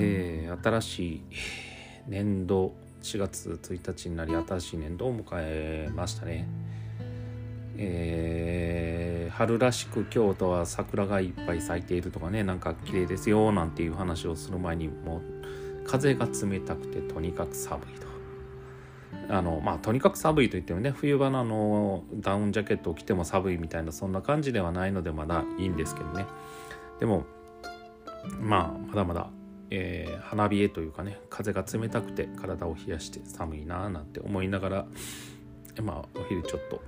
[0.00, 1.22] えー、新しい
[2.06, 2.72] 年度
[3.02, 6.46] 4月1日になり新しい年度を迎えましたね。
[7.76, 18.08] えー、春らしく京都は桜がいっぱい咲いているとかねなんか綺麗ですよなんていう話をする前にもう風が冷たくてとにかく寒いと。
[19.30, 26.24] あのまあとにかく寒いといってもね冬場ののダウンジャケットを着ても寒いみたいなそんな感じではないのでまだいいんですけどね
[27.00, 27.24] でも
[28.40, 29.30] まあまだまだ
[29.70, 34.86] えー、花冷えというかね風が冷たくて体を冷やして寒いなーなんて思いながら
[35.82, 36.82] まあお昼ちょっと、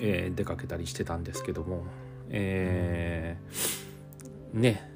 [0.00, 1.84] えー、出かけたりしてたんですけども
[2.30, 4.90] えー、ね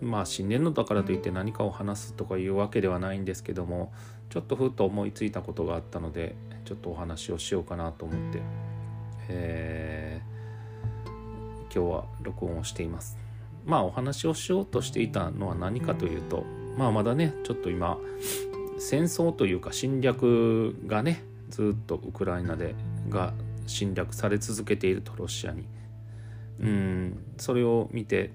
[0.00, 3.92] まあ新年度だからといって何かを話すとかいうわけではないんですけども
[4.30, 6.34] ちょっとふっと思いついたことがあったので
[6.64, 8.42] ちょっとお話をしようかなと思って、
[9.28, 11.08] えー、
[11.74, 13.23] 今日は録音をしています。
[13.64, 16.44] まあお話をしようとしていたのは何かというと
[16.76, 17.98] まあまだねちょっと今
[18.78, 22.74] 戦争というか侵略がねずっとウクライナで
[23.08, 23.32] が
[23.66, 25.64] 侵略され続けているとロシアに。
[26.60, 28.30] うんそれを見て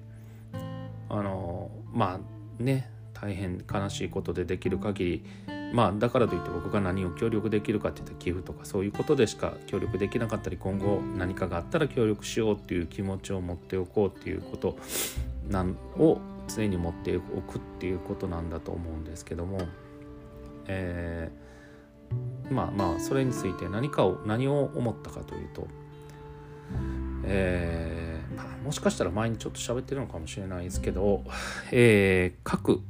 [1.08, 5.24] あのまあね大変悲しいことでできる限り
[5.72, 14.76] まあだからといって僕が何を協力できるかっていったら寄付とかそういうことでしか協力できなかったり今後何かがあったら協力しようっていう気持ちを持っておこうっていうこと
[15.48, 16.18] なんを
[16.48, 19.60] 常に持っておくっていうことなんだと思うんですけども、
[20.66, 25.68] えー、まあまあそれについて何かを何を思ったかというと、
[27.24, 31.24] えーまあ、もしかしたら前にちょっと喋ってるのかもしれないですけど、
[31.70, 32.80] えー、核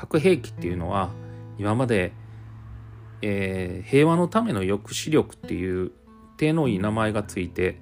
[0.00, 1.10] 核兵器っていうのは
[1.58, 2.12] 今まで、
[3.20, 5.92] えー、平和のための抑止力っていう
[6.38, 7.78] 手のいい名前がついて、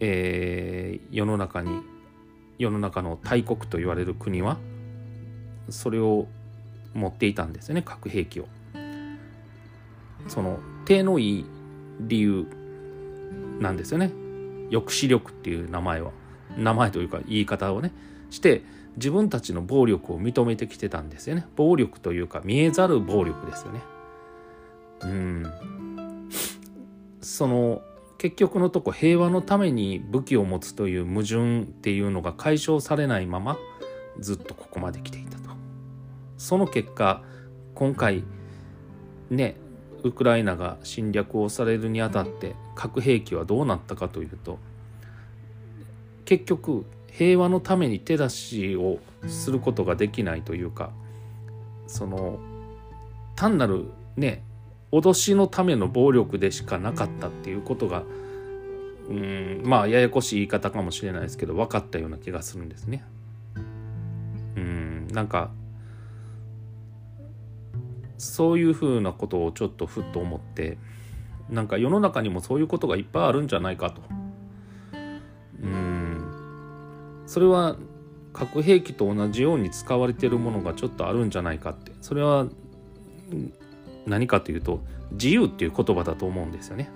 [0.00, 1.82] えー、世の中に
[2.58, 4.56] 世の中の大国と言われる国は
[5.68, 6.26] それを
[6.94, 8.48] 持っていたんですよね核兵器を。
[10.28, 11.46] その手のいい
[12.00, 12.46] 理由
[13.60, 14.10] なんですよね。
[14.70, 16.12] 抑止力っていう名前は。
[16.56, 17.92] 名前というか言い方をね。
[18.32, 18.62] して
[18.96, 21.46] 自分たちの暴力を認めてきてたんですよね。
[21.54, 23.80] 暴力というか見えざる暴力ですよね。
[25.02, 26.30] うん。
[27.20, 27.82] その
[28.16, 33.58] 結局のとこ平和のために武器を持つという矛盾っていうのが解消されないまま
[34.18, 35.50] ずっとここまで来ていたと。
[36.38, 37.22] その結果
[37.74, 38.24] 今回
[39.30, 39.56] ね
[40.02, 44.58] ウクライナが侵略をされるにあたって核兵器はどうなったかというと
[46.24, 50.90] 結局平和のために手出しをすることができないというか
[51.86, 52.38] その
[53.36, 53.86] 単なる
[54.16, 54.42] ね
[54.90, 58.02] 脅しのための暴力でしかなかったっていうことが
[59.08, 63.04] うんまあややこしい言い方かもしれないですけど分かったような気がするんですね。
[64.56, 65.50] うんなんか
[68.16, 70.78] そういうふうなことをちょっとふっと思って
[71.50, 74.21] なんか世の中にもそういうことがいっぱいあるんじゃないかと。
[77.32, 77.76] それは
[78.34, 81.90] 核兵器と同じように使われているものがちょっとあるんじゃないかって。
[82.02, 82.46] それは
[84.04, 84.82] 何かというと
[85.12, 86.90] 自由っていう言葉だと思うんですよね。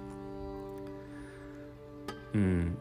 [2.34, 2.76] うん、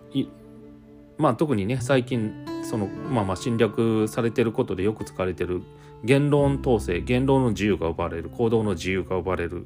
[1.18, 5.62] まあ特にね最近そのまあまあ侵略されてることでよく使われてる
[6.04, 9.66] 言論統制言論の自由が奪われる行動の自由が奪われる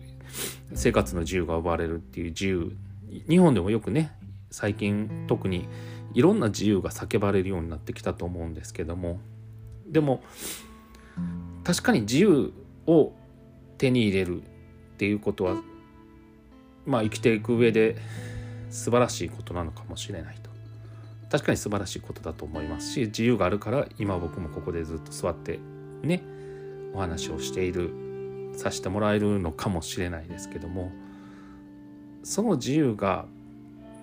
[0.76, 2.72] 生活の自由が奪われるっていう自由。
[3.28, 4.12] 日本でもよくね
[4.52, 5.68] 最近特に
[6.14, 9.20] いろんな自由が叫ばれるようになってきたと思うんですけども。
[9.88, 10.22] でも
[11.64, 12.54] 確かに自由
[12.86, 13.12] を
[13.78, 14.46] 手に入れるっ
[14.98, 15.56] ていうことは
[16.86, 17.96] まあ生きていく上で
[18.70, 20.50] 素晴らしいことなのかもしれないと。
[21.32, 25.60] 確かに素晴らしいことだと思いますし自由があるから今僕もここでずっと座って
[26.02, 26.24] ね
[26.94, 27.92] お話をしている
[28.56, 30.92] させてもらえるのかもしれないですけども。
[32.24, 33.26] その自由が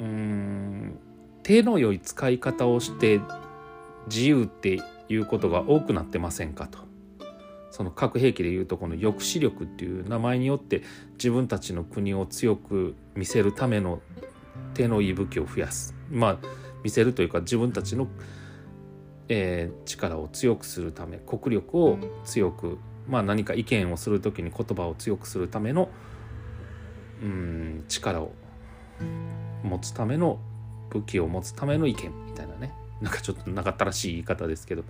[0.01, 0.99] うーん
[1.47, 3.21] 手の良い使い方をして
[4.09, 6.81] 自由っていうことが多くなってませんかと。
[7.71, 10.83] その核兵器でいうとこの抑止力っていう名前によって
[11.13, 14.01] 自分たちの国を強く見せるための
[14.75, 16.39] 手のいい武器を増やすまあ
[16.83, 18.09] 見せるというか自分たちの、
[19.29, 25.91] えー、力を強くするため国力を強くまあ何か意見をする時に言葉を強くするための
[27.23, 28.33] うん力を
[29.63, 30.41] 持つための
[30.91, 32.73] 武器を持つための意見みたいなね。
[33.01, 34.85] なんかちょっと長ったらしい言い方ですけど。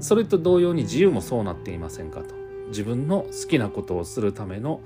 [0.00, 2.34] それと同様に自由もそうなっていませんかと。
[2.68, 4.80] 自分の好きなことをするための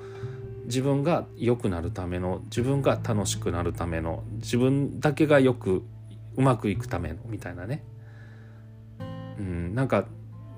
[0.66, 5.82] 自分が良くなるための自分が楽しくなるための自分だけがよく
[6.36, 7.82] うまくいくためのみたいなね。
[9.38, 10.04] うん、なんか、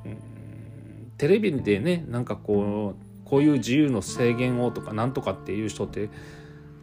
[0.05, 6.10] うん、テレビでねなんかこうこういう自由の制限をとかなんとかっていう人ってう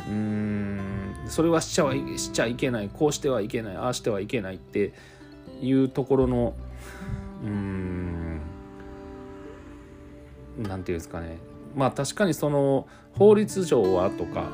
[0.08, 4.94] ーんそれはしちゃはしちゃいけないこうしてはいけないああしてはいけないって
[5.62, 6.54] いうところの
[7.44, 8.42] うん
[10.58, 11.38] なんていうんですかね。
[11.76, 12.88] まあ確かにその
[13.18, 14.50] 法律上はとか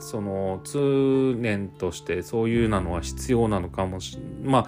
[0.00, 4.66] その通念としてそういうなのは必要なのかもしまあ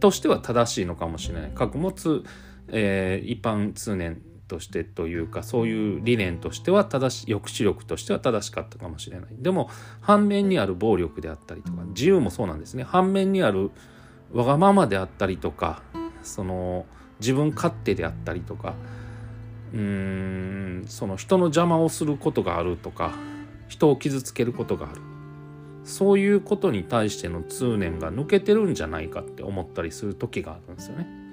[0.00, 1.52] としては正しいのかもしれない。
[1.54, 2.24] 物、
[2.68, 9.28] えー、一般通念としてというかそういう理念としては正し抑止力としては正しかったかもしれない。
[9.38, 9.70] でも
[10.00, 12.84] 反面にある暴力であったりとか自由もそうなんですね。
[12.84, 13.70] 反面にある
[14.32, 15.82] わがままであったりとか
[16.22, 16.86] その
[17.20, 18.74] 自分勝手であったりとか
[19.72, 23.12] うーんその人の邪魔をすることがあるとか
[23.68, 25.00] 人を傷つけることがある。
[25.84, 31.23] そういうことに対しての通念が抜けてるんじゃないかって思ったりする時があるんですよね。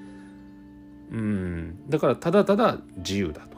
[1.90, 3.58] だからただただ自由だと。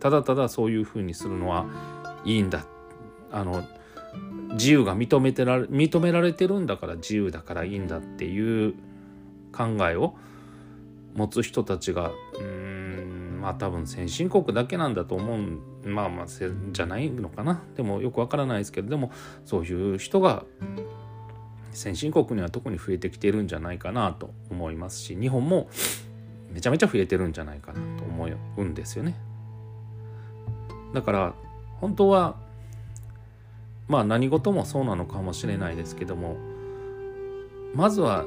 [0.00, 1.66] ただただそういうふうにするのは
[2.24, 2.64] いいんだ。
[3.30, 3.64] あの
[4.52, 8.74] 自由が認めてられ認められてるんだから自由だからいいんだっていう
[9.52, 10.14] 考えを
[11.14, 17.62] 持つ人たちがうんまあ多分先進国だけなんだと思うまあまあじゃないのかな。
[17.76, 19.12] でもよくわからないですけどでも
[19.44, 20.44] そういう人が
[21.72, 25.68] 先進国には特に増えてきてるんじゃないかなと思いますし日本も
[26.52, 29.14] めちゃめちゃ増えてるんじゃないかなと思うんですよね。
[30.94, 31.34] だから
[31.80, 32.36] 本当は
[33.88, 36.36] まあ何事もそうなのかもしれないですけども
[37.74, 38.24] まずは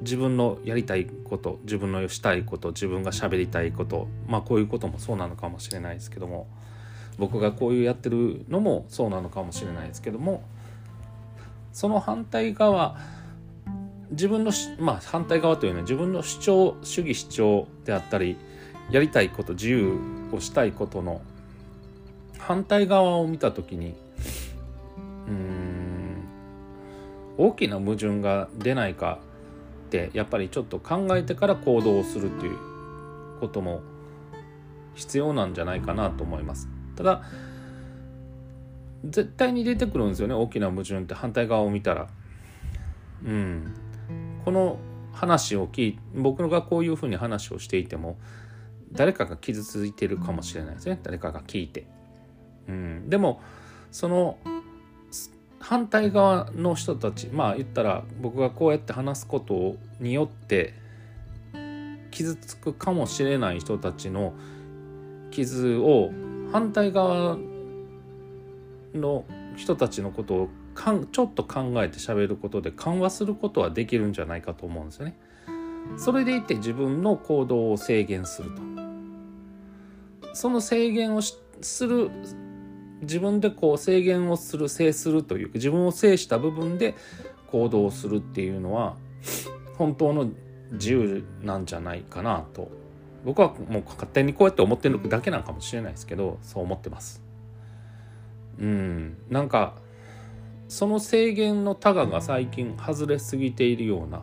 [0.00, 6.46] 自分のやりたいこと自分のしたいこと自分が喋りたいことまあこういうこともそうなのかもしれないですけども
[7.18, 10.42] 僕がこういうやってるのもそうなのかもしれないですけども
[11.72, 12.98] その反対側
[14.12, 18.36] 自分のまあ反対側というのは自分の主張主義主張であったり
[18.90, 19.98] やりたいこと自由
[20.32, 21.22] をしたいことの
[22.38, 23.94] 反対側を見た時に
[25.28, 26.24] うん
[27.38, 29.20] 大きな矛盾が出ないか
[29.86, 32.58] ってやっぱりちょっと考えてから行動をするという
[33.40, 33.82] ことも
[34.94, 36.68] 必要なんじゃないかなと思います。
[36.96, 37.22] ただ
[39.04, 42.08] 絶対に出てくるんですよね大きな矛盾って反対側を見たら。
[43.24, 43.74] うん、
[44.44, 44.78] この
[45.12, 48.18] 話を聞い僕がこういうふうに話をしていても
[48.92, 51.86] 誰かが傷ついてるかもしれないですね誰かが聞いて。
[52.68, 53.40] うん、でも
[53.90, 54.38] その
[55.58, 60.74] 反対側の人たちまあ言ったら僕がこうやって話すことによって
[62.10, 64.34] 傷つくかもしれない人たちの
[65.30, 66.10] 傷を
[66.52, 67.38] 反対側
[68.94, 69.24] の
[69.56, 75.18] 人たちのことをかんちょっと考えて喋ることで緩和することはできるんじゃないかと思うんですよね。
[75.96, 78.62] それでいて自分の行動を制限すると。
[80.34, 82.10] その制限をする
[83.02, 86.94] 自分でこう制限をする制するというか自分を制した部分で
[87.50, 88.96] 行動するっていうのは
[89.76, 90.30] 本当の
[90.72, 92.70] 自由なんじゃないかなと
[93.24, 97.22] 僕はもう勝手にこうやって思ってるだけなのかもしれないですけどそう思ってます。
[98.58, 99.18] うん。
[99.30, 99.74] なんか
[100.68, 104.22] その制限のタガが最近外れすぎているような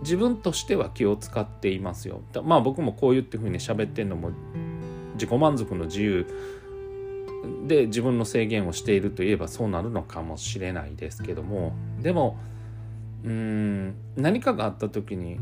[0.00, 2.20] 自分としては気を使っていますよ。
[2.44, 4.30] まあ僕もこう言ってふうに喋ってんのも
[5.14, 6.26] 自己満足の自由
[7.66, 11.74] で自分の制限をしているといえばそうなるのかもしれないですけども。
[12.02, 12.38] でも
[13.24, 15.40] うん何かがあった時に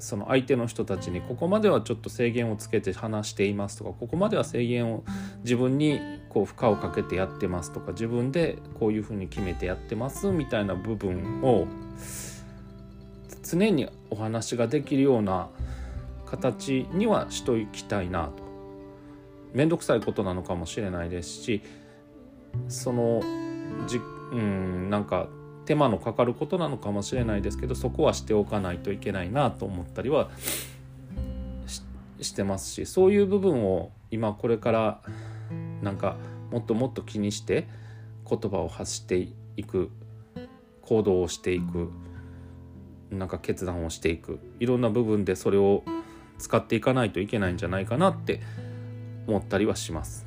[0.00, 5.04] その相手の人たちにここまではちょっと制限をつけて話していますとかここまでは制限を
[5.44, 11.66] 自分にこう負荷をかけてやってますとか自分でこういうふうに決めてやってますみたいな部分を
[13.42, 15.48] 常にお話ができるような
[16.26, 18.50] 形にはしときたいなと。
[19.52, 21.62] 面倒くさいことなのかもしれないですし
[22.68, 23.20] その
[23.86, 24.00] じ
[24.32, 25.28] うんなんか
[25.70, 30.28] 手間のかかることなのかもしれないですけどそこはしておかないといけないなと思ったりは
[32.20, 35.00] してますしそういう部分を今これから
[35.80, 36.16] なんか
[36.50, 37.68] もっともっと気にして
[38.28, 39.92] 言葉を発していく
[40.82, 41.92] 行動をしていく
[43.12, 45.84] なんか決断をしていくいろんな部分でそれを
[46.38, 48.40] 使っていかないといけないんじゃないかなって
[49.28, 50.26] 思ったりはします。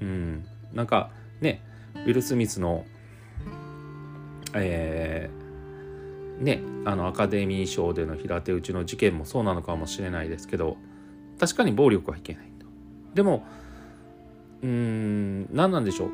[0.00, 1.10] うん、なんか
[1.40, 1.60] ね
[1.96, 2.84] ウィル・スミスの
[4.54, 10.76] えー、ねあのアカデミー賞での平手打ちの事件もそうなのかもしれないですけど
[11.38, 12.66] 確かに暴力はいけないと。
[13.14, 13.44] でも
[14.62, 16.10] うーん何なんでしょう。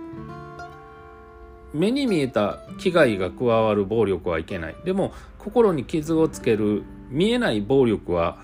[1.75, 4.77] 目に見えた危害が加わる暴力はいけない。
[4.85, 8.39] でも心に傷をつける見えない暴力は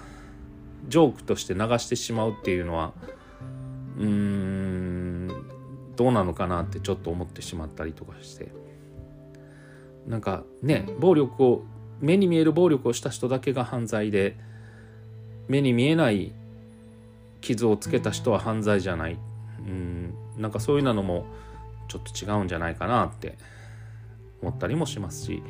[0.89, 2.93] ジョークとして流してしまうっていうのは
[3.99, 5.29] うーん
[5.97, 8.62] どうなのかなってちょっと思ってしまったりとかして。
[10.07, 11.65] なんかね暴力を
[12.01, 14.37] 目に見える暴力をした人だけが犯罪で
[15.49, 16.33] 目に見えない
[17.41, 19.19] 傷をつけた人は犯罪じゃない。
[19.59, 21.27] うんなんかそういうのも
[21.89, 23.37] ちょっと違うんじゃないかなって
[24.41, 25.43] 思ったりもしますし。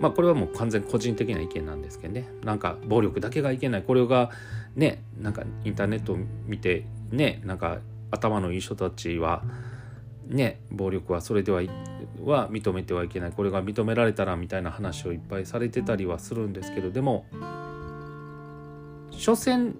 [0.00, 2.28] まあこれはもう完全個人的な意見なんですけどね。
[2.44, 3.82] なんか暴力だけがいけない。
[3.82, 4.30] これが
[4.76, 7.78] ねなんかインターネットを見てねなんか
[8.10, 9.42] 頭のいい人たちは
[10.28, 11.62] ね暴力はそれでは
[12.24, 13.32] は認めてはいけない。
[13.32, 17.26] これが認められたらみたいな話をいっぱいされてたりはするんですけどでも
[19.10, 19.74] 所詮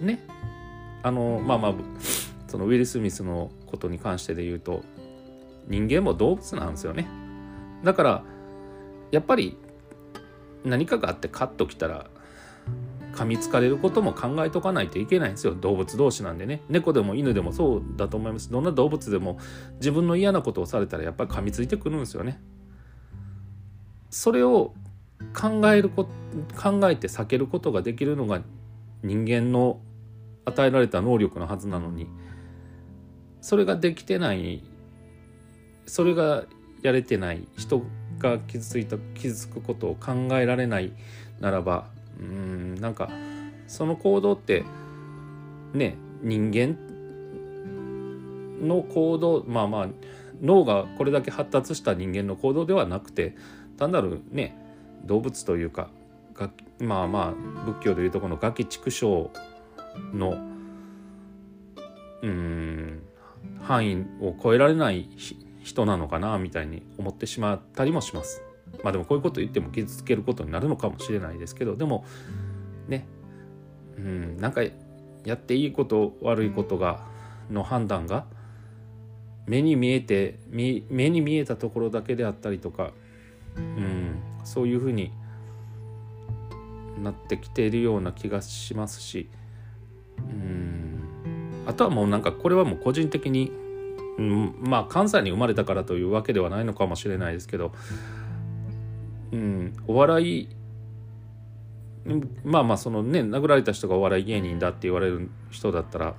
[0.00, 0.26] ね
[1.02, 1.74] あのまあまあ
[2.48, 4.82] そのウィル・スミスのことに関してで言うと
[5.68, 7.06] 人間も動物なんですよね。
[7.84, 8.24] だから
[9.12, 9.56] やっぱり
[10.64, 12.10] 何かがあってカッときたら
[13.12, 15.54] 噛みつかれることも考えとかないといけないんですよ。
[15.54, 16.62] 動物同士なんでね。
[16.68, 18.50] 猫でも犬でもそうだと思います。
[18.50, 19.38] どんな動物でも
[19.76, 22.40] 自分の嫌なことをされたらやっぱり噛みついてくるんですよね。
[24.10, 24.74] それを
[25.34, 26.08] 考えるこ
[26.56, 28.42] 考えて避けることができるのが
[29.02, 29.80] 人間の
[30.44, 32.08] 与えられた能力のはずなのに
[33.40, 34.62] それができてない
[35.86, 36.44] それが
[36.82, 37.82] やれてない人
[38.18, 40.92] が傷ついた傷つくことを考えられない
[41.40, 41.88] ならば
[42.20, 43.10] うんなんか
[43.66, 44.64] その行動って
[45.72, 46.76] ね人間
[48.66, 49.88] の行動まあまあ
[50.42, 53.34] 脳がこれだけ発達した人間の行動ではなくて
[53.78, 54.56] 単なるね
[55.04, 55.88] 動物というか
[56.78, 59.30] まあまあ仏教でいうとこのガキ畜生
[60.14, 60.38] の
[62.22, 63.02] うん
[63.62, 65.08] 範囲を超えられない
[65.62, 68.42] 人なのかなみたいに思ってしまったりもします。
[68.82, 72.04] まあでもこういうこと言っても傷つけることになるのかもしれないですけどでも
[72.88, 73.06] ね
[73.96, 74.62] うんなんか
[75.24, 77.04] やっていいこと悪いことが
[77.50, 78.24] の判断が
[79.46, 82.92] 目に見えて目に見えたところだけであったりとか、
[83.56, 85.12] うん、そういうふうに
[87.02, 89.28] なってきているような気がしますし、
[90.18, 93.50] うん、あとはもうなんかこれはもう個人的に、
[94.18, 97.72] うん、まあ関西に生まれたからというわけではないのかもしれないですけど、うん、
[99.32, 100.48] うんお笑い
[102.44, 106.14] まあまあそのね殴られた人がお笑い芸人だって言われる人だったら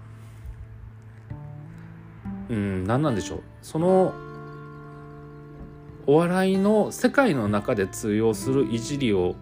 [2.49, 4.13] うん何なんでしょうその
[6.07, 9.35] お笑いの世界の中で通用するいじりを、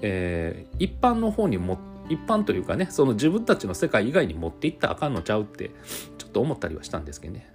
[0.00, 5.70] えー、一般の方にも一般というかねその自分たちの世界以外に持っていったらあかんのちゃうって
[6.16, 7.52] ちょっと思ったりはしたんですけどね。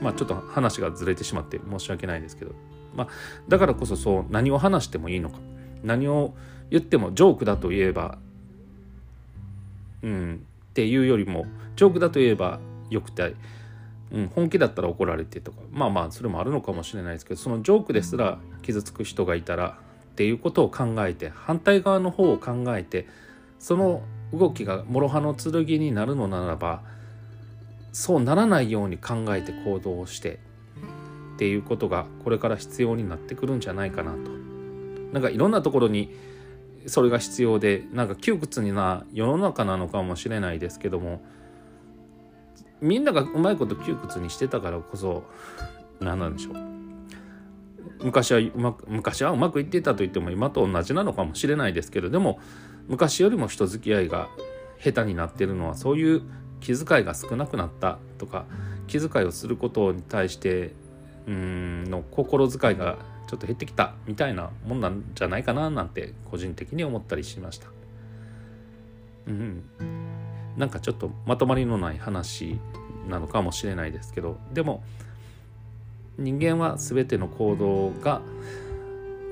[0.00, 2.52] まあちょっと話がずれてしまって申し訳ないですけど、
[2.94, 3.08] まあ、
[3.48, 5.38] だからこそそう何を話してもいいのか。
[5.82, 6.34] 何を
[6.70, 8.18] 言ってもジョークだと言えば
[10.02, 13.34] うんっていうよりもジョークだと言えばよくて、
[14.12, 15.58] うん、本気だったら怒られてとか。
[15.72, 19.78] まあまあそれもあるのかもしれないですけどそのジョークですら傷つく人がいたら
[20.12, 23.06] っていうことを考えて反対側の方を考えて
[23.58, 24.02] その
[24.32, 26.82] 動きが諸刃の剣になるのならば
[27.92, 30.38] そうならないように考えて行動をして
[31.34, 34.30] っていうことがこれから必要になってくるんじゃないかなと。
[35.12, 36.14] なんかいろんなところに
[36.86, 41.22] それが必要でなんか窮屈にな世の中なのかもしれないですけども
[42.80, 45.24] みんながうまいこと窮屈にしてたからこそ
[46.00, 46.54] 何なんでしょう
[48.02, 52.40] 昔はうまく昔はうまくいっていたと言っても今と同じなのかもしれないですけどでも
[52.88, 54.28] 昔よりも人付き合いが
[54.78, 56.22] 下手になってるのはそういう
[56.60, 58.44] 気遣いが少なくなったとか
[58.86, 60.72] 気遣いをすることに対して
[61.26, 62.96] うんの心遣いが
[63.28, 67.68] ちょっと減ってきたみたいなもんなんじゃないかななんて個人的に思ったりしました。
[69.26, 69.62] うん、
[70.56, 72.58] なんかちょっとまとまりのない話
[73.08, 74.82] なのかもしれないですけどでも
[76.18, 78.22] 人間は全ての行動が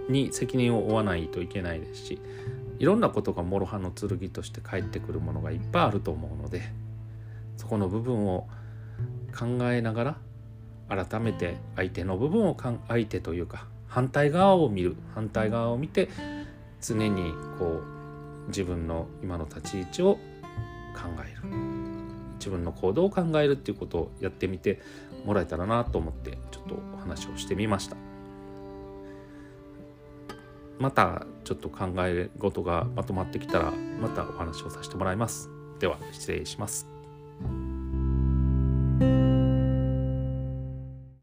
[0.08, 2.20] に責任を負わないといけないですし
[2.78, 6.62] いろんなことが諸刃の剣として返ってくるものがいっぱいあると思うので
[7.58, 8.48] そこの部分を
[9.38, 10.16] 考えなが
[10.88, 12.56] ら改めて相手の部分を
[12.88, 14.96] 相手というか反対側を見る。
[15.14, 16.08] 反対側を見て
[16.80, 17.82] 常にこ
[18.46, 20.20] う自分の今の立ち位置を考
[21.26, 21.42] える。
[22.38, 24.80] 自分の行動を考えるっていうことをやってみて
[25.24, 27.96] もらえたらなと思ってちょっとお話をしてみました。
[30.78, 35.50] またちょっと考え事がまとまってきたらまたお話をさせてもらいます。
[35.80, 36.97] では失礼します。
[37.40, 37.52] Thank
[39.02, 39.27] you